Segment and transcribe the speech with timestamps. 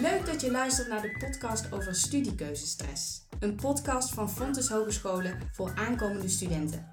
[0.00, 3.26] Leuk dat je luistert naar de podcast over studiekeuzestress.
[3.38, 6.92] Een podcast van Fontes Hogescholen voor aankomende studenten.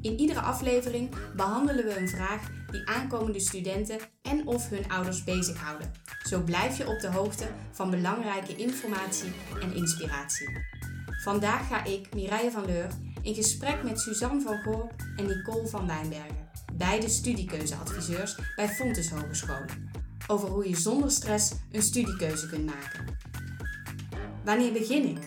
[0.00, 5.92] In iedere aflevering behandelen we een vraag die aankomende studenten en of hun ouders bezighouden.
[6.22, 10.48] Zo blijf je op de hoogte van belangrijke informatie en inspiratie.
[11.22, 12.88] Vandaag ga ik, Mireille van Leur,
[13.28, 19.90] in gesprek met Suzanne van Gorp en Nicole van Wijnbergen, beide studiekeuzeadviseurs bij Fontes Hogescholen,
[20.26, 23.04] over hoe je zonder stress een studiekeuze kunt maken.
[24.44, 25.18] Wanneer begin ik?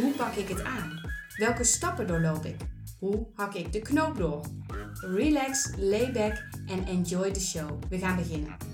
[0.00, 1.00] Hoe pak ik het aan?
[1.36, 2.56] Welke stappen doorloop ik?
[2.98, 4.44] Hoe hak ik de knoop door?
[4.92, 7.82] Relax, lay back en enjoy the show.
[7.88, 8.73] We gaan beginnen.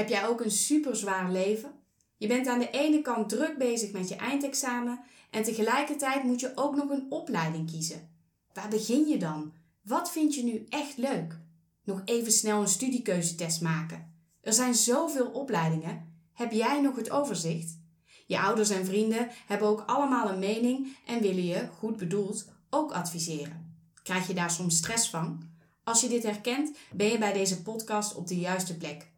[0.00, 1.72] Heb jij ook een super zwaar leven?
[2.16, 6.52] Je bent aan de ene kant druk bezig met je eindexamen en tegelijkertijd moet je
[6.54, 8.08] ook nog een opleiding kiezen.
[8.52, 9.52] Waar begin je dan?
[9.82, 11.38] Wat vind je nu echt leuk?
[11.84, 14.12] Nog even snel een studiekeuzetest maken.
[14.40, 16.22] Er zijn zoveel opleidingen.
[16.32, 17.78] Heb jij nog het overzicht?
[18.26, 22.92] Je ouders en vrienden hebben ook allemaal een mening en willen je, goed bedoeld, ook
[22.92, 23.74] adviseren.
[24.02, 25.42] Krijg je daar soms stress van?
[25.84, 29.08] Als je dit herkent, ben je bij deze podcast op de juiste plek.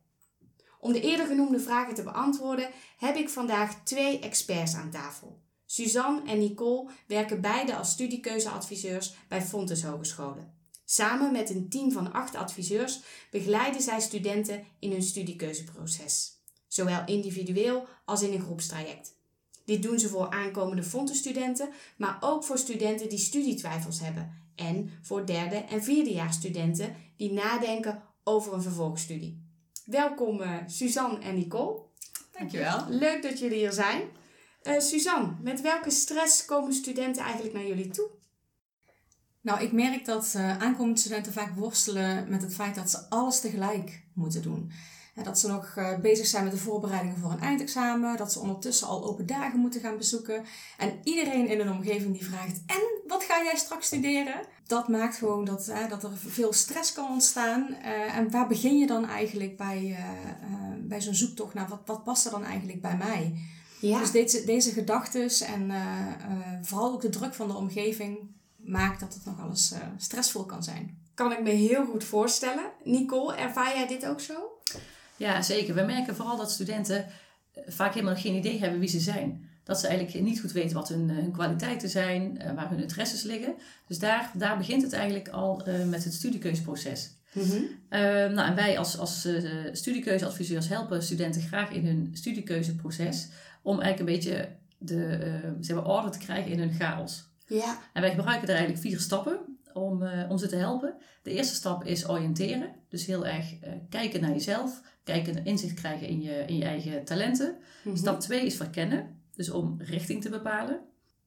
[0.85, 5.41] Om de eerder genoemde vragen te beantwoorden, heb ik vandaag twee experts aan tafel.
[5.67, 10.55] Suzanne en Nicole werken beide als studiekeuzeadviseurs bij Fontes Hogescholen.
[10.85, 17.87] Samen met een team van acht adviseurs begeleiden zij studenten in hun studiekeuzeproces, zowel individueel
[18.05, 19.15] als in een groepstraject.
[19.65, 25.27] Dit doen ze voor aankomende Fontes-studenten, maar ook voor studenten die studietwijfels hebben en voor
[25.27, 29.42] derde en vierdejaarsstudenten die nadenken over een vervolgstudie.
[29.93, 31.81] Welkom uh, Suzanne en Nicole.
[32.39, 32.85] Dankjewel.
[32.89, 34.03] Leuk dat jullie hier zijn.
[34.63, 38.09] Uh, Suzanne, met welke stress komen studenten eigenlijk naar jullie toe?
[39.41, 43.41] Nou, ik merk dat uh, aankomende studenten vaak worstelen met het feit dat ze alles
[43.41, 44.73] tegelijk moeten doen.
[45.15, 48.39] En dat ze nog uh, bezig zijn met de voorbereidingen voor een eindexamen, dat ze
[48.39, 50.45] ondertussen al open dagen moeten gaan bezoeken.
[50.79, 54.41] En iedereen in hun omgeving die vraagt: En wat ga jij straks studeren?
[54.73, 57.75] Dat maakt gewoon dat, uh, dat er veel stress kan ontstaan.
[58.15, 59.97] en waar begin je dan eigenlijk bij,
[60.81, 63.35] bij zo'n zoektocht naar wat, wat past er dan eigenlijk bij mij?
[63.81, 63.99] Ja.
[63.99, 65.73] Dus deze, deze gedachten en
[66.63, 68.19] vooral ook de druk van de omgeving
[68.65, 70.99] maakt dat het nog alles uh, stressvol kan zijn.
[71.15, 72.65] Kan ik me heel goed voorstellen.
[72.85, 74.35] Nicole, ervaar jij dit ook zo?
[75.17, 75.75] Ja, zeker.
[75.75, 77.07] We merken vooral dat studenten
[77.53, 79.51] eh, vaak helemaal geen idee hebben wie ze zijn.
[79.65, 83.23] Dat ze eigenlijk niet goed weten wat hun, eh, hun kwaliteiten zijn, waar hun interesses
[83.23, 83.55] liggen.
[83.87, 87.21] Dus daar, daar begint het eigenlijk al uh, met het studiekeuzeproces.
[87.33, 87.69] Mm -hmm.
[88.35, 89.29] nou, en wij als, als
[89.73, 93.29] studiekeuzeadviseurs helpen studenten graag in hun studiekeuzeproces
[93.63, 97.31] om eigenlijk een beetje de zeg maar, orde te krijgen in hun chaos.
[97.47, 97.79] Ja.
[97.93, 99.39] En wij gebruiken er eigenlijk vier stappen
[99.73, 100.95] om, uh, om ze te helpen.
[101.23, 102.75] De eerste stap is oriënteren.
[102.89, 104.83] Dus heel erg uh, kijken naar jezelf.
[105.05, 107.49] Kijken, inzicht krijgen in je, in je eigen talenten.
[107.51, 107.97] Mm -hmm.
[107.97, 109.21] Stap 2 is verkennen.
[109.35, 110.81] Dus om richting te bepalen.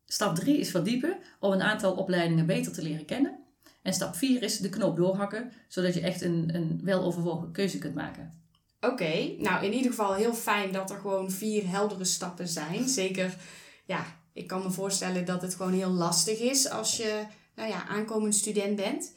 [0.05, 1.17] Stap 3 is verdiepen.
[1.39, 3.39] Om een aantal opleidingen beter te leren kennen.
[3.81, 5.51] En stap 4 is de knoop doorhakken.
[5.67, 8.43] Zodat je echt een, een weloverwogen keuze kunt maken.
[8.79, 12.88] Oké, nou in ieder geval heel fijn dat er gewoon vier heldere stappen zijn.
[12.88, 13.35] Zeker,
[13.85, 17.23] ja, ik kan me voorstellen dat het gewoon heel lastig is als je
[17.55, 19.13] nou ja, aankomend student bent.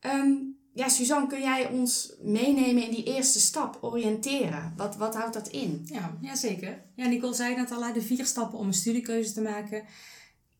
[0.00, 4.72] Um, ja, Suzanne, kun jij ons meenemen in die eerste stap, oriënteren?
[4.76, 5.86] Wat, wat houdt dat in?
[5.92, 6.82] Ja, ja, zeker.
[6.94, 9.84] Ja, Nicole zei net al, de vier stappen om een studiekeuze te maken.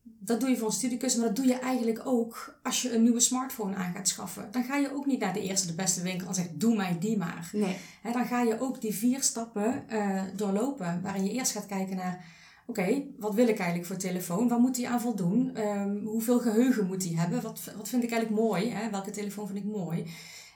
[0.03, 3.03] Dat doe je voor een studiekeuze, maar dat doe je eigenlijk ook als je een
[3.03, 4.51] nieuwe smartphone aan gaat schaffen.
[4.51, 6.97] Dan ga je ook niet naar de eerste, de beste winkel en zegt, doe mij
[6.99, 7.49] die maar.
[7.53, 7.77] Nee.
[8.01, 11.95] He, dan ga je ook die vier stappen uh, doorlopen, waarin je eerst gaat kijken
[11.95, 12.25] naar
[12.65, 14.47] oké, okay, wat wil ik eigenlijk voor telefoon?
[14.47, 15.57] Waar moet die aan voldoen?
[15.57, 17.41] Um, hoeveel geheugen moet die hebben?
[17.41, 18.69] Wat, wat vind ik eigenlijk mooi?
[18.69, 18.89] Hè?
[18.89, 20.07] Welke telefoon vind ik mooi?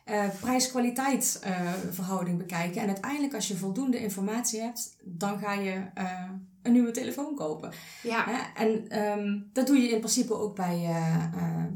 [0.05, 2.81] Uh, prijs-kwaliteit uh, verhouding bekijken.
[2.81, 6.29] En uiteindelijk als je voldoende informatie hebt, dan ga je uh,
[6.61, 7.71] een nieuwe telefoon kopen.
[8.03, 8.55] Ja.
[8.55, 10.89] En um, dat doe je in principe ook bij,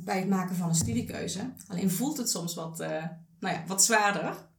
[0.03, 1.39] bij het maken van een studiekeuze.
[1.67, 2.77] Alleen voelt het soms wat,
[3.39, 4.49] nou ja, wat zwaarder.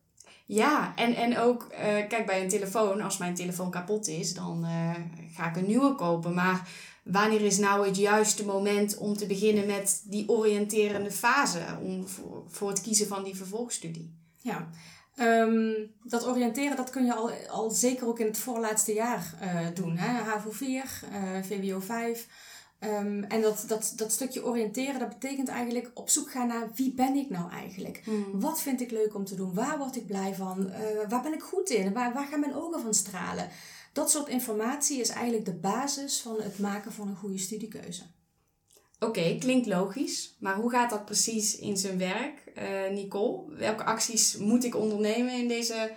[0.46, 1.78] Ja, en, en ook, uh,
[2.08, 4.90] kijk, bij een telefoon, als mijn telefoon kapot is, dan uh,
[5.34, 6.34] ga ik een nieuwe kopen.
[6.34, 6.68] Maar
[7.04, 12.44] wanneer is nou het juiste moment om te beginnen met die oriënterende fase om, voor,
[12.48, 14.14] voor het kiezen van die vervolgstudie?
[14.36, 14.68] Ja,
[15.16, 19.66] um, dat oriënteren dat kun je al, al zeker ook in het voorlaatste jaar uh,
[19.74, 19.96] doen.
[19.96, 20.22] Hè?
[20.22, 21.00] HAVO 4,
[21.42, 22.26] VWO 5.
[22.82, 26.92] Ehm, en dat, dat, dat stukje oriënteren, dat betekent eigenlijk op zoek gaan naar wie
[26.92, 28.02] ben ik nou eigenlijk?
[28.32, 29.54] Wat vind ik leuk om te doen?
[29.54, 30.66] Waar word ik blij van?
[30.66, 31.92] Uh, waar ben ik goed in?
[31.92, 33.48] Waar, waar gaan mijn ogen van stralen?
[33.92, 38.02] Dat soort informatie is eigenlijk de basis van het maken van een goede studiekeuze.
[38.98, 40.36] Oké, klinkt logisch.
[40.38, 43.56] Maar hoe gaat dat precies in zijn werk, uh, Nicole?
[43.56, 45.92] Welke acties moet ik ondernemen in deze,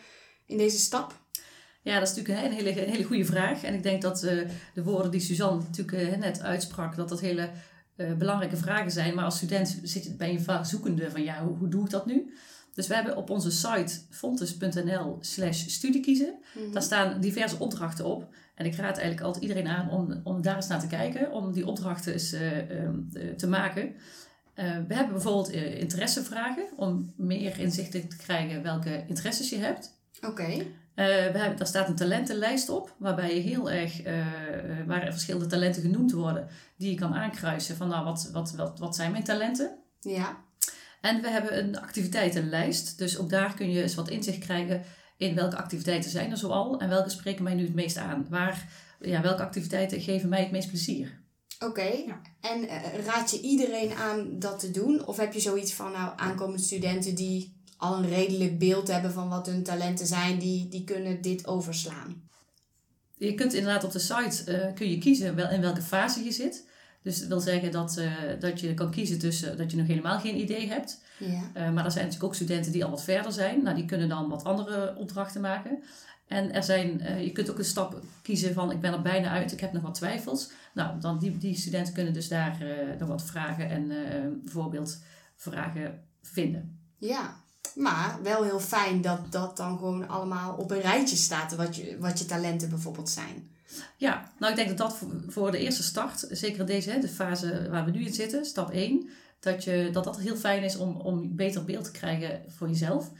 [0.45, 1.23] in deze stap?
[1.85, 3.63] Ja, dat is natuurlijk een hele, een hele goede vraag.
[3.63, 4.31] En ik denk dat uh,
[4.73, 7.49] de woorden die Suzanne natuurlijk uh, net uitsprak, dat dat hele
[8.17, 9.15] belangrijke vragen zijn.
[9.15, 12.05] Maar als student zit, ben je vaak zoekende van ja, hoe, hoe doe ik dat
[12.05, 12.33] nu?
[12.73, 16.35] Dus we hebben op onze site fontes.nl slash studiekiezen.
[16.57, 18.27] Mm Daar staan diverse opdrachten op.
[18.55, 21.31] En ik raad eigenlijk altijd iedereen aan om, om daar eens naar te kijken.
[21.31, 22.41] Om die opdrachten eens uh,
[23.37, 23.83] te maken.
[23.85, 23.93] Uh,
[24.87, 26.65] we hebben bijvoorbeeld interessevragen.
[26.75, 29.93] Om meer inzicht te krijgen welke interesses je hebt.
[30.21, 30.65] Oké.
[30.95, 31.01] We
[31.37, 32.95] hebben, daar staat een talentenlijst op.
[32.97, 34.01] Waarbij je heel erg,
[34.85, 36.47] waar er verschillende talenten genoemd worden.
[36.77, 39.77] Die je kan aankruisen van nou wat, wat, wat, wat zijn mijn talenten.
[39.99, 40.43] Ja.
[41.01, 42.97] En we hebben een activiteitenlijst.
[42.97, 44.83] Dus ook daar kun je eens wat inzicht krijgen
[45.17, 48.25] in welke activiteiten zijn er zoal en welke spreken mij nu het meest aan.
[48.29, 48.69] Waar,
[48.99, 51.23] ja, welke activiteiten geven mij het meest plezier?
[51.59, 52.21] Oké, ja.
[52.41, 55.05] en uh, raad je iedereen aan dat te doen?
[55.05, 59.29] Of heb je zoiets van nou, aankomende studenten die al een redelijk beeld hebben van
[59.29, 62.23] wat hun talenten zijn, die, die kunnen dit overslaan?
[63.17, 66.31] Je kunt inderdaad op de site uh, kun je kiezen wel in welke fase je
[66.31, 66.67] zit.
[67.01, 70.19] Dus dat wil zeggen dat, uh, dat je kan kiezen tussen dat je nog helemaal
[70.19, 71.03] geen idee hebt.
[71.19, 71.27] Ja.
[71.27, 73.63] Uh, maar er zijn natuurlijk ook studenten die al wat verder zijn.
[73.63, 75.83] Nou, die kunnen dan wat andere opdrachten maken.
[76.27, 79.29] En er zijn, uh, je kunt ook een stap kiezen van ik ben er bijna
[79.29, 80.51] uit, ik heb nog wat twijfels.
[80.73, 82.57] Nou, dan die, die studenten kunnen dus daar
[82.99, 83.87] nog wat vragen en
[84.43, 85.01] bijvoorbeeld
[85.35, 86.79] vragen vinden.
[86.97, 87.43] Ja,
[87.75, 91.97] maar wel heel fijn dat dat dan gewoon allemaal op een rijtje staat, wat je,
[91.99, 93.49] wat je talenten bijvoorbeeld zijn.
[93.97, 97.85] Ja, nou ik denk dat dat voor de eerste start, zeker deze de fase waar
[97.85, 101.35] we nu in zitten, stap 1, dat, je, dat dat heel fijn is om, om
[101.35, 103.11] beter beeld te krijgen voor jezelf.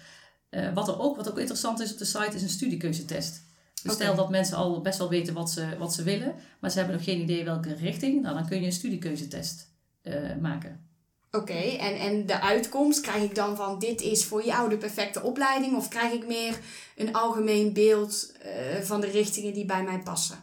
[0.49, 3.43] Uh, wat, er ook, wat ook interessant is op de site is een studiekeuzetest.
[3.73, 3.95] Dus okay.
[3.95, 6.95] stel dat mensen al best wel weten wat ze, wat ze willen, maar ze hebben
[6.95, 9.67] nog geen idee welke richting, nou, dan kun je een studiekeuzetest
[10.03, 10.79] uh, maken.
[11.35, 14.77] Oké, okay, en, en de uitkomst krijg ik dan van dit is voor jou de
[14.77, 15.75] perfecte opleiding?
[15.75, 16.59] Of krijg ik meer
[16.95, 20.37] een algemeen beeld uh, van de richtingen die bij mij passen?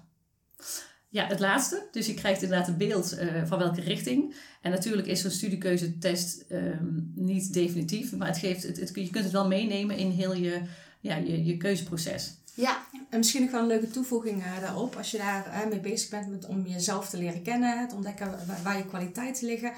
[1.08, 1.88] Ja, het laatste.
[1.90, 4.34] Dus je krijgt inderdaad een beeld uh, van welke richting.
[4.60, 9.24] En natuurlijk is zo'n studiekeuzetest um, niet definitief, maar het geeft, het, het, je kunt
[9.24, 10.62] het wel meenemen in heel je,
[11.00, 12.34] ja, je, je keuzeproces.
[12.54, 12.86] Ja.
[13.10, 14.96] En misschien nog wel een leuke toevoeging uh, daarop.
[14.96, 18.30] Als je daar uh, mee bezig bent met, om jezelf te leren kennen, te ontdekken
[18.46, 19.72] waar, waar je kwaliteiten liggen.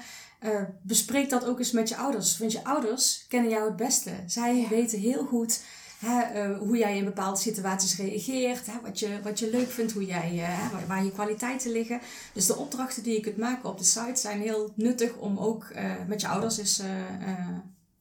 [0.45, 2.37] Uh, bespreek dat ook eens met je ouders.
[2.37, 4.11] Want je ouders kennen jou het beste.
[4.25, 4.67] Zij ja.
[4.67, 5.63] weten heel goed
[5.99, 8.65] hè, uh, hoe jij in bepaalde situaties reageert.
[8.65, 12.01] Hè, wat, je, wat je leuk vindt, hoe jij, uh, waar, waar, je kwaliteiten liggen.
[12.33, 15.73] Dus de opdrachten die je kunt maken op de site zijn heel nuttig om ook
[16.07, 16.81] met je ouders eens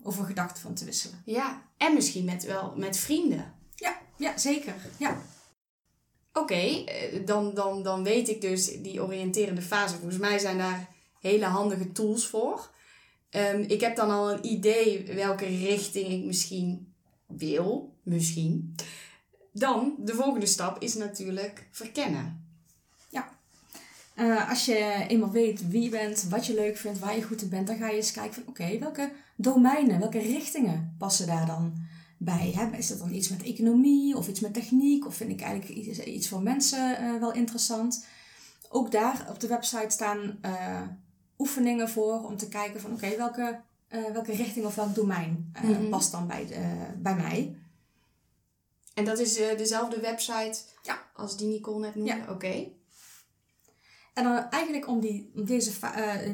[0.03, 1.23] over gedachten van te wisselen.
[1.25, 3.55] Ja, en misschien met, wel met vrienden.
[3.75, 4.75] Ja, ja zeker.
[4.97, 5.23] Ja.
[6.33, 9.97] Oké, okay, dan, dan, dan weet ik dus die oriënterende fase.
[9.97, 10.94] Volgens mij zijn daar
[11.29, 12.71] hele handige tools voor.
[13.31, 16.95] Um, ik heb dan al een idee welke richting ik misschien
[17.27, 18.75] wil, misschien.
[19.53, 22.47] Dan, de volgende stap is natuurlijk verkennen.
[23.09, 23.39] Ja.
[24.17, 27.43] Uh, als je eenmaal weet wie je bent, wat je leuk vindt, waar je goed
[27.43, 31.47] in bent, dan ga je eens kijken van oké, welke domeinen, welke richtingen passen daar
[31.47, 31.75] dan
[32.19, 32.53] bij?
[32.57, 32.77] Hè?
[32.77, 35.07] Is dat dan iets met economie of iets met techniek?
[35.07, 38.07] Of vind ik eigenlijk iets, voor mensen uh, wel interessant?
[38.69, 40.81] Ook daar op de website staan uh,
[41.39, 43.61] oefeningen voor om te kijken van oké, okay, welke,
[43.91, 45.89] uh, welke richting of welk domein uh, mm-hmm.
[45.89, 47.57] past dan bij, de, bij mij.
[48.95, 51.03] En dat is uh, dezelfde website ja.
[51.15, 52.15] als die Nicole net noemde?
[52.15, 52.23] Ja.
[52.23, 52.33] Oké.
[52.33, 52.73] Okay.
[54.15, 55.71] En dan eigenlijk om die, deze,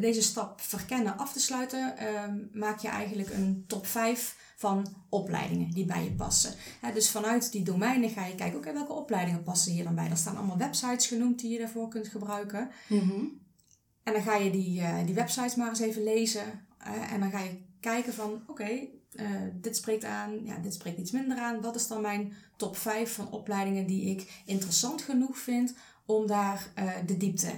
[0.01, 5.71] deze stap verkennen af te sluiten, ehm, maak je eigenlijk een top 5 van opleidingen
[5.71, 6.55] die bij je passen.
[6.95, 10.11] Dus vanuit die domeinen ga je kijken, oké, okay, welke opleidingen passen hier dan bij?
[10.11, 12.71] Er staan allemaal websites genoemd die je daarvoor kunt gebruiken.
[12.87, 13.40] Mm-hmm.
[14.03, 16.67] En dan ga je die, uh, die websites maar eens even lezen.
[16.87, 18.71] Uh, en dan ga je kijken van, oké,
[19.13, 21.61] uh, dit spreekt aan, ja, dit spreekt iets minder aan.
[21.61, 26.73] Wat is dan mijn top 5 van opleidingen die ik interessant genoeg vind om daar
[27.07, 27.53] de diepte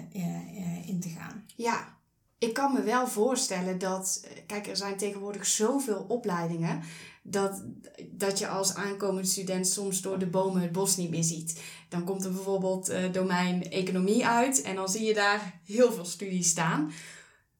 [0.86, 1.44] in te gaan?
[1.56, 1.96] Ja,
[2.38, 6.82] ik kan me wel voorstellen dat, kijk, er zijn tegenwoordig zoveel opleidingen
[7.22, 7.64] dat,
[8.10, 11.62] dat je als aankomend student soms door de bomen het bos niet meer ziet.
[11.88, 16.04] Dan komt er bijvoorbeeld uh, domein economie uit en dan zie je daar heel veel
[16.04, 16.92] studies staan.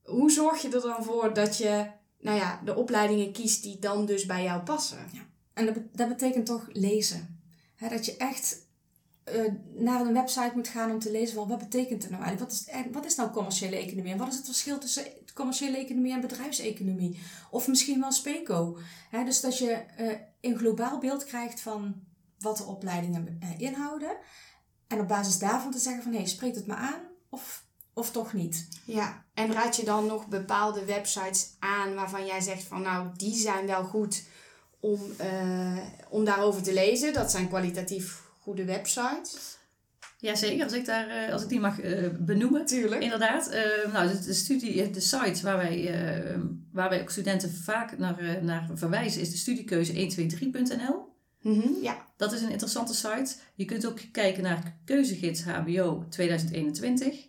[0.03, 1.87] Hoe zorg je er dan voor dat je
[2.19, 4.99] nou ja, de opleidingen kiest die dan dus bij jou passen?
[5.13, 5.27] Ja.
[5.53, 7.41] En dat, dat betekent toch lezen.
[7.75, 8.67] He, dat je echt
[9.25, 12.53] eh, naar een website moet gaan om te lezen van wat betekent het nou eigenlijk?
[12.53, 14.13] Wat is, wat is nou commerciële economie?
[14.13, 17.21] En wat is het verschil tussen commerciële economie en bedrijfseconomie?
[17.51, 18.79] Of misschien wel SPECO.
[19.25, 21.95] Dus dat je eh, een globaal beeld krijgt van
[22.39, 24.17] wat de opleidingen eh, inhouden.
[24.87, 28.11] En op basis daarvan te zeggen van hé, hey, spreekt het me aan of, of
[28.11, 28.69] toch niet?
[28.85, 33.35] Ja, en raad je dan nog bepaalde websites aan waarvan jij zegt van nou, die
[33.35, 34.23] zijn wel goed
[34.81, 35.01] om,
[36.09, 37.13] om daarover te lezen.
[37.13, 39.61] Dat zijn kwalitatief goede websites.
[40.19, 42.67] Jazeker, als ik, daar, eh, als ik die mag eh, benoemen.
[42.67, 43.03] Tuurlijk.
[43.03, 45.95] Inderdaad, eh, nou, de, de studie, de sites waar wij,
[46.73, 51.11] waar wij ook studenten vaak naar, naar verwijzen is de studiekeuze 123.nl.
[51.41, 53.35] Mhm, ja, Dat is een interessante site.
[53.55, 57.29] Je kunt ook kijken naar Keuzegids HBO 2021.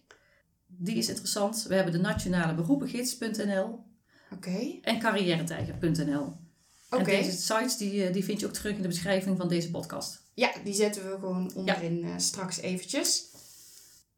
[0.67, 1.65] Die is interessant.
[1.67, 3.85] We hebben de nationale beroepengids.nl
[4.31, 4.79] oké.
[4.81, 6.41] en carrièretijger.nl.
[6.89, 7.03] En Oké.
[7.03, 10.22] deze sites die, die vind je ook terug in de beschrijving van deze podcast.
[10.33, 13.31] Ja, die zetten we gewoon onderin eh, straks eventjes.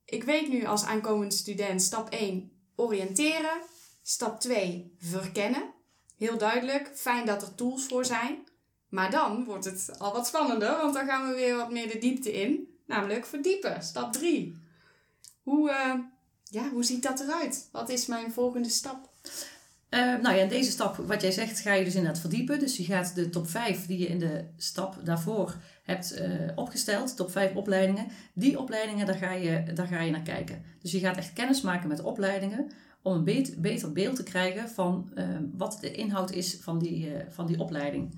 [0.06, 3.62] Ik weet nu als aankomend student stap 1 oriënteren.
[4.02, 5.74] Stap 2 verkennen.
[6.18, 8.48] Heel duidelijk, fijn dat er tools voor zijn.
[8.90, 11.98] Maar dan wordt het al wat spannender, want dan gaan we weer wat meer de
[11.98, 12.78] diepte in.
[12.86, 14.56] Namelijk verdiepen, stap 3.
[15.44, 15.94] Hoe, eh,
[16.44, 17.70] ja, hoe ziet dat eruit?
[17.72, 19.10] Wat is mijn volgende stap?
[19.90, 22.60] Eh, nou ja, in deze stap, wat jij zegt, ga je dus inderdaad verdiepen.
[22.60, 27.16] Dus je gaat de top 5 die je in de stap daarvoor hebt eh, opgesteld,
[27.16, 30.62] top 5 opleidingen, die opleidingen, daar ga, je, daar ga je naar kijken.
[30.82, 32.68] Dus je gaat echt kennis maken met opleidingen
[33.02, 35.28] om een bet- beter beeld te krijgen van eh,
[35.58, 38.14] wat de inhoud is van die, van die opleiding.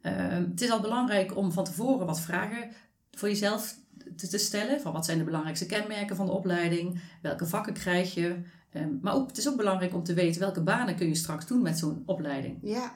[0.00, 2.70] Eh, het is al belangrijk om van tevoren wat vragen
[3.10, 3.76] voor jezelf
[4.16, 4.80] te, te stellen.
[4.80, 7.00] Van wat zijn de belangrijkste kenmerken van de opleiding?
[7.22, 8.36] Welke vakken krijg je?
[8.76, 11.46] Ehm, maar ook, het is ook belangrijk om te weten welke banen kun je straks
[11.46, 12.58] doen met zo'n opleiding.
[12.62, 12.94] Ja,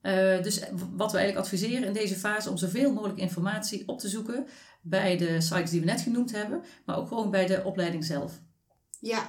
[0.00, 0.58] Eh, dus
[0.96, 4.46] wat we eigenlijk adviseren in deze fase om zoveel mogelijk informatie op te zoeken
[4.82, 8.32] bij de sites die we net genoemd hebben, maar ook gewoon bij de opleiding zelf.
[9.00, 9.28] ja,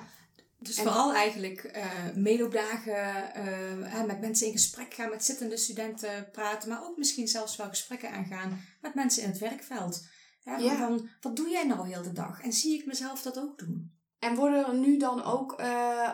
[0.60, 1.86] Dus En- vooral eigenlijk eh
[2.16, 3.44] meeloopdagen, eh,
[3.84, 7.68] hè, met mensen in gesprek gaan, met zittende studenten praten, maar ook misschien zelfs wel
[7.70, 10.08] gesprekken aangaan met mensen in het werkveld.
[10.44, 10.78] Hè, Ja.
[10.78, 12.42] Van, wat doe jij nou heel de dag?
[12.42, 13.92] En zie ik mezelf dat ook doen?
[14.28, 16.10] En worden er nu dan ook eh,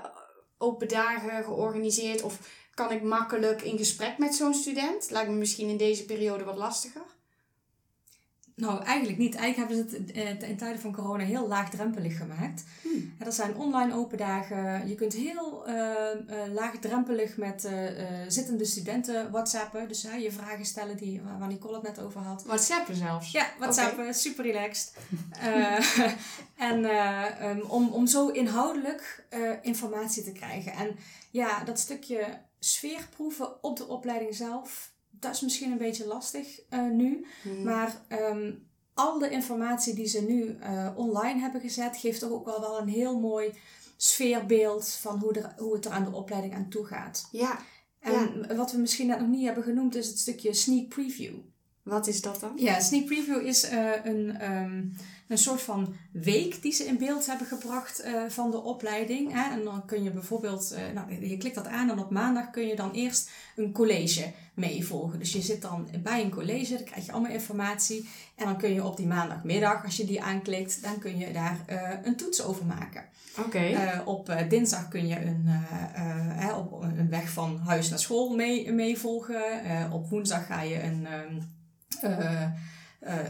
[0.57, 2.21] open dagen georganiseerd?
[2.21, 2.39] Of
[2.73, 5.09] kan ik makkelijk in gesprek met zo'n student?
[5.09, 7.12] Lijkt me misschien in deze periode wat lastiger.
[8.55, 9.35] Nou, eigenlijk niet.
[9.35, 12.63] Eigenlijk hebben ze het eh, in tijden van corona heel laagdrempelig gemaakt.
[12.81, 13.13] Hmm.
[13.17, 14.87] Dat zijn online open dagen.
[14.87, 17.69] Je kunt heel eh, eh, laagdrempelig met
[18.27, 19.87] zittende studenten whatsappen.
[19.87, 22.43] Dus je vragen stellen die, waar Nicole het net over had.
[22.43, 23.31] WhatsAppen zelfs.
[23.31, 24.93] Ja, WhatsApp, super relaxed.
[26.57, 29.25] En ehm, om, om zo inhoudelijk
[29.61, 30.73] informatie te krijgen.
[30.73, 30.95] En
[31.31, 34.92] ja, dat stukje sfeerproeven op de opleiding zelf,
[35.23, 37.25] dat is misschien een beetje lastig eh, nu.
[37.41, 37.63] Hmm.
[37.63, 38.53] Maar ehm,
[38.93, 42.79] al de informatie die ze nu eh, online hebben gezet, geeft toch ook wel, wel
[42.79, 43.53] een heel mooi
[43.97, 47.27] sfeerbeeld van hoe, er, hoe het er aan de opleiding aan toe gaat.
[47.31, 47.59] Ja,
[47.99, 51.33] En wat we misschien net nog niet hebben genoemd, is het stukje sneak preview.
[51.83, 52.51] Wat is dat dan?
[52.55, 54.83] Ja, sneak preview is eh, een, ehm,
[55.27, 59.33] een soort van week die ze in beeld hebben gebracht eh, van de opleiding.
[59.33, 59.51] Hè?
[59.51, 62.67] En dan kun je bijvoorbeeld, eh, nou, je klikt dat aan en op maandag kun
[62.67, 65.19] je dan eerst een college meevolgen.
[65.19, 68.09] Dus je zit dan bij een college, dan krijg je allemaal informatie.
[68.35, 71.59] En dan kun je op die maandagmiddag, als je die aanklikt, dan kun je daar
[72.03, 73.05] een toets over maken.
[73.45, 74.01] Oké.
[74.05, 75.49] Op dinsdag kun je een,
[76.55, 79.91] op een weg van huis naar school mee, meevolgen.
[79.91, 81.62] Op woensdag ga je een, ehm, eh, eh,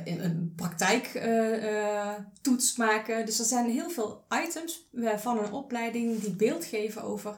[0.04, 3.26] in een praktijktoets maken.
[3.26, 7.36] Dus er zijn heel veel items eh, van een opleiding die beeld geven over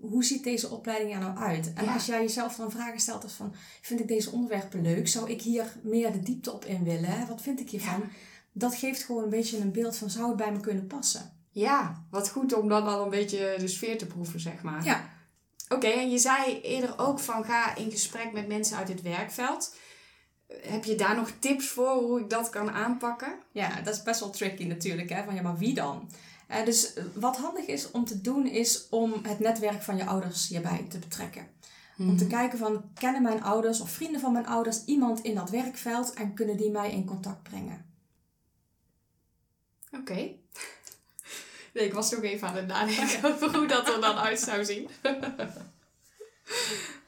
[0.00, 1.72] hoe ziet deze opleiding er nou uit.
[1.74, 1.92] En Ja.
[1.92, 5.08] als jij jezelf dan vragen stelt als van, vind ik deze onderwerpen leuk?
[5.08, 7.26] Zou ik hier meer de diepte op in willen?
[7.28, 8.04] Wat vind ik hiervan?
[8.52, 11.32] Dat geeft gewoon een beetje een beeld van, zou het bij me kunnen passen?
[11.50, 14.84] Ja, wat goed om dan al een beetje de sfeer te proeven, zeg maar.
[14.84, 15.14] Ja,
[15.68, 19.74] Oké, en je zei eerder ook van ga in gesprek met mensen uit het werkveld.
[20.46, 23.38] Heb je daar nog tips voor hoe ik dat kan aanpakken?
[23.52, 25.10] Ja, dat is best wel tricky natuurlijk.
[25.10, 25.24] Hè?
[25.24, 26.10] Van ja, maar wie dan?
[26.46, 30.06] Eh, dus eh, wat handig is om te doen, is om het netwerk van je
[30.06, 31.48] ouders hierbij te betrekken.
[31.98, 35.50] Om te kijken van, kennen mijn ouders of vrienden van mijn ouders iemand in dat
[35.50, 37.86] werkveld en kunnen die mij in contact brengen?
[39.92, 40.14] Oké.
[41.72, 44.64] Nee, ik was nog even aan het nadenken over hoe dat er dan uit zou
[44.64, 44.88] zien.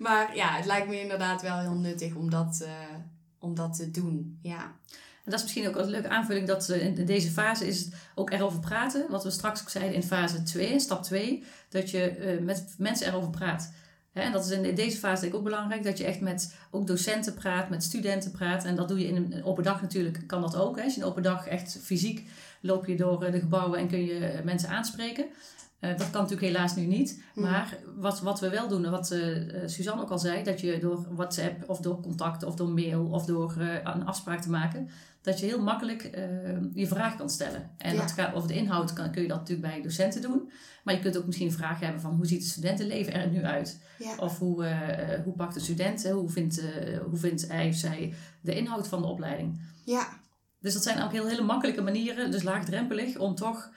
[0.07, 2.71] maar ja, het lijkt me inderdaad wel heel nuttig om dat, eh,
[3.39, 4.39] om dat te doen.
[4.43, 4.63] Ja.
[5.29, 7.95] En dat is misschien ook een leuke aanvulling dat eh, in deze fase is het
[8.15, 9.11] ook erover praten.
[9.11, 12.75] Wat we straks ook zeiden in fase 2, in stap 2, dat je eh, met
[12.79, 13.73] mensen erover praat.
[14.13, 16.87] En dat is in deze fase denk ik ook belangrijk, dat je echt met ook
[16.87, 18.65] docenten praat, met studenten praat.
[18.65, 20.81] En dat doe je in een open dag natuurlijk, kan dat ook.
[20.81, 22.29] Als je een open dag echt fysiek
[22.61, 25.27] loop je door de gebouwen en kun je mensen aanspreken.
[25.81, 27.23] Uh, dat kan natuurlijk helaas nu niet.
[27.35, 31.07] Maar wat, wat we wel doen, wat uh, Suzanne ook al zei, dat je door
[31.15, 34.89] WhatsApp of door contact of door mail of door uh, een afspraak te maken,
[35.23, 36.03] dat je heel makkelijk
[36.75, 37.71] je vraag kan stellen.
[37.79, 38.01] En ja.
[38.01, 40.53] dat gaat, over de inhoud kan, kun je dat natuurlijk bij docenten doen.
[40.85, 43.81] Maar je kunt ook misschien vraag hebben van hoe ziet het studentenleven er nu uit?
[43.99, 44.17] Ja.
[44.17, 44.67] Of hoe,
[45.25, 46.63] hoe pakt de student, hoe vindt,
[47.09, 49.61] hoe vindt hij of zij de inhoud van de opleiding?
[49.85, 50.09] Ja.
[50.61, 53.71] Dus dat zijn ook heel hele makkelijke manieren, dus laagdrempelig, om toch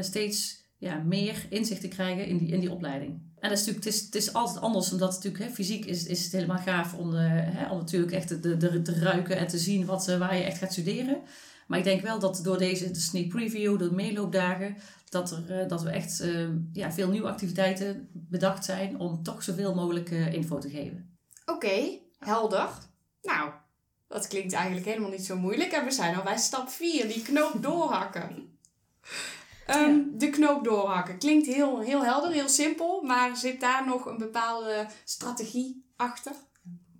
[0.00, 3.10] steeds ja, meer inzicht te krijgen in die, in die opleiding.
[3.40, 6.06] En dat is natuurlijk, het is, het is altijd anders, omdat natuurlijk hè, fysiek is,
[6.06, 9.46] is het helemaal gaaf om, de, hè, om natuurlijk echt te, de, te ruiken en
[9.46, 11.20] te zien wat, waar je echt gaat studeren.
[11.66, 14.76] Maar ik denk wel dat door deze de sneak preview, de meeloopdagen,
[15.08, 16.24] dat, er, eh, dat we echt
[16.72, 21.16] ja, veel nieuwe activiteiten bedacht zijn om toch zoveel mogelijk info te geven.
[21.46, 22.68] Oké, helder.
[23.22, 23.50] Nou,
[24.08, 25.72] dat klinkt eigenlijk helemaal niet zo moeilijk.
[25.72, 28.58] En we zijn al bij stap 4, die knoop doorhakken.
[29.76, 31.18] Um, De knoop doorhakken.
[31.18, 36.32] Klinkt heel, heel helder, heel simpel, maar zit daar nog een bepaalde strategie achter?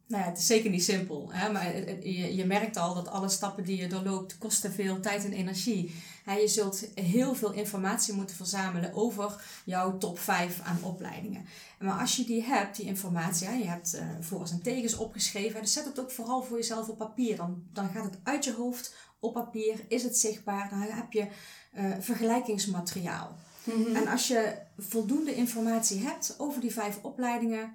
[0.08, 1.28] Nou ja, het is zeker niet simpel.
[1.32, 1.52] Hè?
[1.52, 1.76] Maar
[2.08, 5.94] je, je merkt al dat alle stappen die je doorloopt kosten veel tijd en energie.
[6.24, 11.46] je zult heel veel informatie moeten verzamelen over jouw top 5 aan opleidingen.
[11.78, 15.72] Maar als je die hebt, die informatie, je hebt uh, voor- en tegens opgeschreven, dus
[15.72, 17.36] zet het ook vooral voor jezelf op papier.
[17.36, 21.26] Dan, dan gaat het uit je hoofd op papier, is het zichtbaar, dan heb je
[21.76, 23.36] uh, vergelijkingsmateriaal.
[23.64, 23.96] Mhm.
[23.96, 27.74] En als je voldoende informatie hebt over die vijf opleidingen,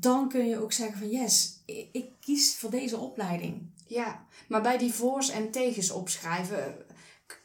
[0.00, 1.62] dan kun je ook zeggen van yes,
[1.92, 3.70] ik, kies voor deze opleiding.
[3.86, 6.74] Ja, maar bij die voor's en tegens opschrijven,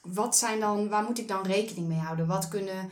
[0.02, 2.28] wat zijn dan, waar moet ik dan rekening mee houden?
[2.28, 2.90] Wat kunnen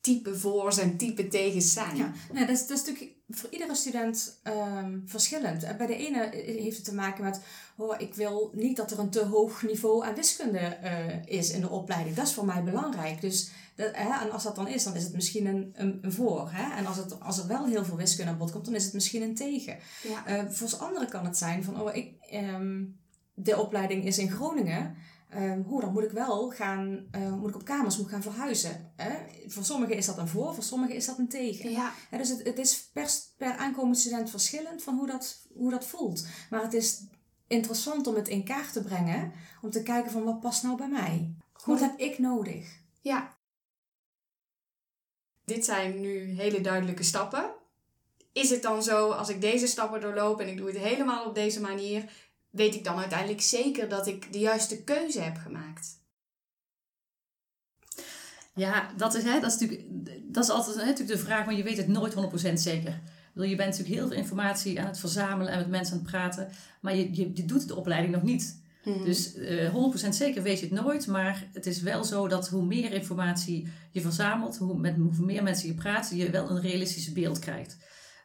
[0.00, 1.96] type voor's en type tegens zijn?
[1.96, 5.76] Ja, nou, dat, is, dat is natuurlijk voor iedere student um, verschillend.
[5.76, 7.40] Bij de ene heeft het te maken met,
[7.76, 11.60] oh, ik wil niet dat er een te hoog niveau aan wiskunde uh, is in
[11.60, 12.16] de opleiding.
[12.16, 13.20] Dat is voor mij belangrijk.
[13.20, 16.12] Dus dat, hè, en als dat dan is, dan is het misschien een, een, een
[16.12, 16.50] voor.
[16.50, 16.76] Hè?
[16.76, 18.92] En als, het, als er wel heel veel wiskunde aan bod komt, dan is het
[18.92, 19.78] misschien een tegen.
[20.02, 20.44] Ja.
[20.44, 22.98] Uh, voor anderen kan het zijn van, oh, ik, um,
[23.34, 24.94] de opleiding is in Groningen.
[25.36, 28.92] Um, hoe, dan moet ik wel gaan, uh, moet ik op kamers moet gaan verhuizen.
[28.96, 29.10] Hè?
[29.46, 31.70] Voor sommigen is dat een voor, voor sommigen is dat een tegen.
[31.70, 31.92] Ja.
[32.10, 36.26] dus het, het is per, per aankomend student verschillend van hoe dat, hoe dat voelt.
[36.50, 37.06] Maar het is
[37.46, 39.32] interessant om het in kaart te brengen,
[39.62, 41.34] om te kijken van wat past nou bij mij?
[41.52, 41.80] Goed.
[41.80, 42.82] Wat heb ik nodig?
[43.00, 43.33] Ja.
[45.44, 47.50] Dit zijn nu hele duidelijke stappen.
[48.32, 51.34] Is het dan zo, als ik deze stappen doorloop en ik doe het helemaal op
[51.34, 52.04] deze manier,
[52.50, 56.02] weet ik dan uiteindelijk zeker dat ik de juiste keuze heb gemaakt?
[58.54, 59.88] Ja, dat is, hè, dat is natuurlijk
[60.34, 62.14] dat is altijd hè, natuurlijk de vraag, maar je weet het nooit
[62.50, 63.00] 100% zeker.
[63.34, 66.48] Je bent natuurlijk heel veel informatie aan het verzamelen en met mensen aan het praten,
[66.80, 68.62] maar je, je, je doet de opleiding nog niet.
[68.84, 69.04] Mhm.
[69.04, 72.48] Dus uh, eh, 100% zeker weet je het nooit, maar het is wel zo dat
[72.48, 76.60] hoe meer informatie je verzamelt, hoe, met hoe meer mensen je praat, je wel een
[76.60, 77.76] realistisch beeld krijgt.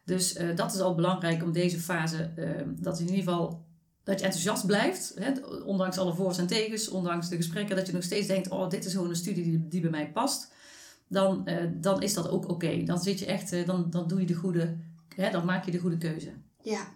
[0.05, 3.67] Dus uh, dat is al belangrijk om deze fase, uh, dat in ieder geval
[4.03, 5.31] dat je enthousiast blijft, hè,
[5.63, 8.85] ondanks alle voor's en tegens, ondanks de gesprekken, dat je nog steeds denkt, oh, dit
[8.85, 10.53] is gewoon een studie die, die bij mij past,
[11.07, 12.83] dan, uh, dan is dat ook oké.
[12.83, 14.77] Dan zit je echt, dan, dan doe je de goede,
[15.15, 16.31] hè, dan maak je de goede keuze.
[16.61, 16.87] Ja.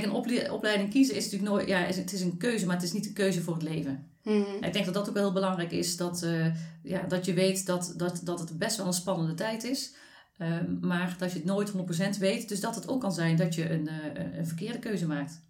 [0.00, 2.92] Kijk, een opleiding kiezen is natuurlijk nooit, ja, het is een keuze, maar het is
[2.92, 4.10] niet een keuze voor het leven.
[4.22, 4.62] Mm -hmm.
[4.62, 6.46] Ik denk dat dat ook wel heel belangrijk is, dat, uh,
[6.82, 9.94] ja, dat je weet dat, dat, dat het best wel een spannende tijd is.
[10.38, 11.72] Um, maar dat je het nooit
[12.16, 12.48] 100% weet.
[12.48, 13.90] Dus dat het ook kan zijn dat je een,
[14.38, 15.40] een verkeerde keuze maakt.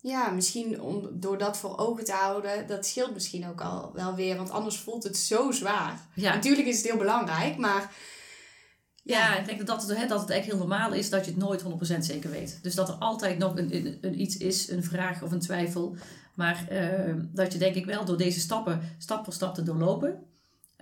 [0.00, 4.14] Ja, misschien om, door dat voor ogen te houden, dat scheelt misschien ook al wel
[4.14, 6.06] weer, want anders voelt het zo zwaar.
[6.14, 6.34] Ja.
[6.34, 7.92] Natuurlijk is het heel belangrijk, maar...
[9.04, 11.40] Ja, ik denk dat, dat, het, dat het echt heel normaal is dat je het
[11.40, 12.58] nooit 100% zeker weet.
[12.62, 15.96] Dus dat er altijd nog een, een, een iets is, een vraag of een twijfel.
[16.34, 20.22] Maar uh, dat je denk ik wel door deze stappen, stap voor stap te doorlopen,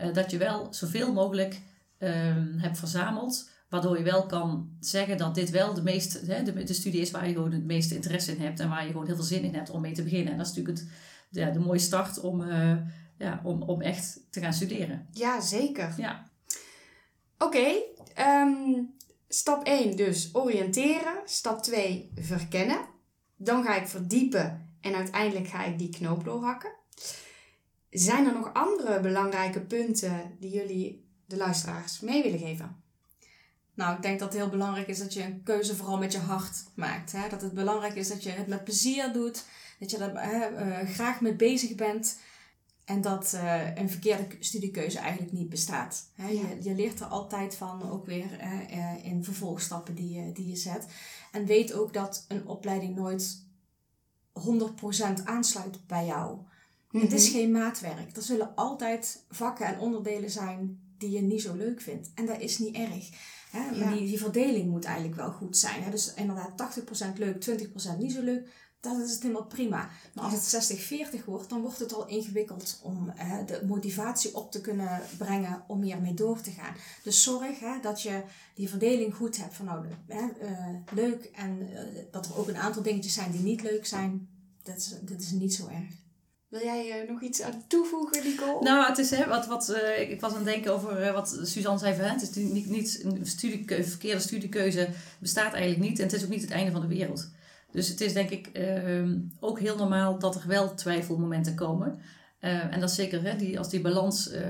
[0.03, 1.61] uh, dat je wel zoveel mogelijk
[1.99, 2.11] uh,
[2.57, 6.73] hebt verzameld Waardoor je wel kan zeggen dat dit wel de, meest, hè, de, de
[6.73, 9.15] studie is waar je gewoon het meeste interesse in hebt en waar je gewoon heel
[9.15, 10.33] veel zin in hebt om mee te beginnen.
[10.33, 10.89] En dat is natuurlijk het,
[11.31, 12.77] ja, de mooie start om, uh,
[13.19, 15.07] ja, om, om echt te gaan studeren.
[15.13, 15.95] Ja, zeker.
[15.97, 16.31] Ja.
[17.43, 17.83] Oké,
[18.15, 18.83] ehm,
[19.29, 21.21] stap 1 dus oriënteren.
[21.25, 22.79] Stap 2 verkennen.
[23.37, 26.73] Dan ga ik verdiepen en uiteindelijk ga ik die knoop doorhakken.
[27.91, 32.83] Zijn er nog andere belangrijke punten die jullie de luisteraars mee willen geven?
[33.75, 36.19] Nou, ik denk dat het heel belangrijk is dat je een keuze vooral met je
[36.19, 37.13] hart maakt.
[37.13, 37.29] Hè?
[37.29, 39.45] Dat het belangrijk is dat je het met plezier doet.
[39.79, 42.19] Dat je er uh, graag mee bezig bent.
[42.93, 46.11] En dat uh, een verkeerde studiekeuze eigenlijk niet bestaat.
[46.17, 50.57] Je, je, leert er altijd van, ook weer uh, in vervolgstappen die je, die je
[50.57, 50.87] zet.
[51.31, 53.45] En weet ook dat een opleiding nooit
[55.21, 56.39] 100% aansluit bij jou.
[56.91, 57.39] Het is mhm.
[57.39, 58.17] geen maatwerk.
[58.17, 62.11] Er zullen altijd vakken en onderdelen zijn die je niet zo leuk vindt.
[62.15, 63.09] En dat is niet erg.
[63.51, 63.91] Hè?
[63.91, 65.91] Die, die verdeling moet eigenlijk wel goed zijn.
[65.91, 66.81] Dus inderdaad
[67.15, 67.45] 80% leuk,
[67.95, 68.49] 20% niet zo leuk
[68.83, 69.89] dan is het helemaal prima.
[70.15, 70.81] Maar als het
[71.21, 73.13] 60-40 wordt, dan wordt het al ingewikkeld om
[73.47, 76.75] de motivatie op te kunnen brengen om hiermee door te gaan.
[77.03, 78.23] Dus zorg hè, dat je
[78.55, 81.79] die verdeling goed hebt van nou, hè, uh, leuk en uh,
[82.11, 84.29] dat er ook een aantal dingetjes zijn die niet leuk zijn.
[84.63, 85.95] Dat is, dat is niet zo erg.
[86.49, 88.63] Wil jij uh, nog iets aan toevoegen, Nicole?
[88.63, 91.95] Nou, het is hè, wat, wat ik was aan het denken over wat Suzanne zei
[91.95, 96.25] van het is niet, niet een studiekeuze, verkeerde studiekeuze bestaat eigenlijk niet en het is
[96.25, 97.31] ook niet het einde van de wereld.
[97.73, 102.01] Dus het is denk ik ehm, ook heel normaal dat er wel twijfelmomenten komen.
[102.41, 104.41] Uh, en dat zeker hè, die, als die balans uh,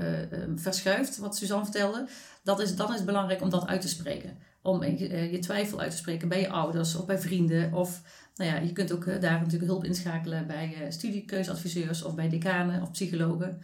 [0.55, 2.07] verschuift, wat Suzanne vertelde,
[2.43, 4.37] dat is, dan is het belangrijk om dat uit te spreken.
[4.61, 7.73] Om je, je twijfel uit te spreken bij je ouders of bij vrienden.
[7.73, 8.01] Of
[8.35, 12.91] nou ja, je kunt ook daar natuurlijk hulp inschakelen bij studiekeuzeadviseurs of bij decanen of
[12.91, 13.61] psychologen.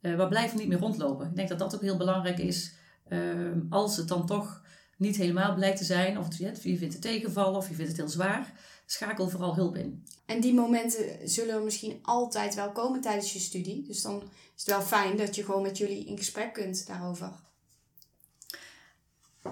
[0.00, 1.26] waar blijven niet meer rondlopen.
[1.26, 2.74] Ik denk dat dat ook heel belangrijk is.
[3.08, 4.62] Ehm, als het dan toch
[4.96, 8.08] niet helemaal blijkt te zijn, of je vindt het tegenvallen of je vindt het heel
[8.08, 8.52] zwaar
[8.90, 10.04] schakel vooral hulp in.
[10.26, 13.82] En die momenten zullen misschien altijd wel komen tijdens je studie.
[13.86, 14.22] Dus dan
[14.56, 17.32] is het wel fijn dat je gewoon met jullie in gesprek kunt daarover.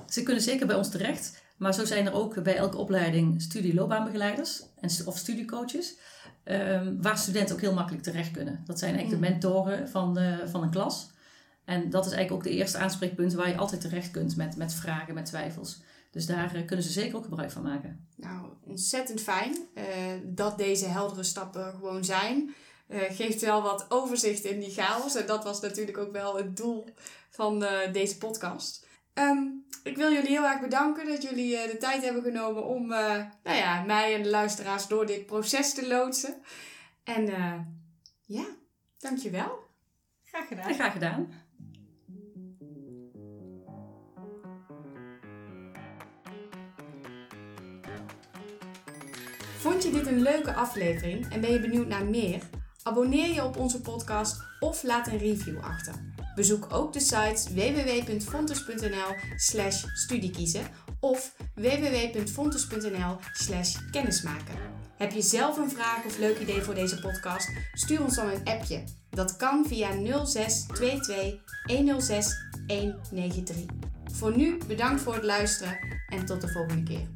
[0.09, 1.44] Ze kunnen zeker bij ons terecht.
[1.57, 5.96] Maar zo zijn er ook bij elke opleiding studieloopbaanbegeleiders en, of studiecoaches.
[6.44, 8.62] Um, waar studenten ook heel makkelijk terecht kunnen.
[8.66, 9.33] Dat zijn eigenlijk de mm.
[9.33, 11.11] mentoren van, de, van een klas.
[11.64, 14.75] En dat is eigenlijk ook de eerste aanspreekpunt waar je altijd terecht kunt met, met
[14.75, 15.81] vragen, met twijfels.
[16.16, 18.09] Dus daar eh, kunnen ze zeker ook gebruik van maken.
[18.14, 19.85] Nou, ontzettend fijn uh,
[20.24, 22.55] dat deze heldere stappen gewoon zijn.
[22.88, 25.14] Uh, geeft wel wat overzicht in die chaos.
[25.14, 26.94] En dat was natuurlijk ook wel het doel
[27.31, 28.87] van deze podcast.
[29.14, 33.29] Um, ik wil jullie heel erg bedanken dat jullie de tijd hebben genomen om nou
[33.42, 36.35] ja, mij en de luisteraars door dit proces te loodsen.
[37.05, 37.24] En
[38.24, 38.46] ja,
[38.98, 39.59] dankjewel.
[40.24, 40.74] Graag gedaan.
[40.74, 41.33] Graag gedaan.
[49.59, 52.42] Vond je dit een leuke aflevering en ben je benieuwd naar meer?
[52.83, 55.95] Abonneer je op onze podcast of laat een review achter.
[56.35, 60.66] Bezoek ook de sites www.fontes.nl slash studiekiezen
[61.01, 64.55] of www.fontes.nl slash kennismaken.
[64.97, 67.51] Heb je zelf een vraag of leuk idee voor deze podcast?
[67.73, 68.85] Stuur ons dan een appje.
[69.11, 73.57] Dat kan via 0622 106 193.
[74.12, 77.15] Voor nu bedankt voor het luisteren en tot de volgende keer.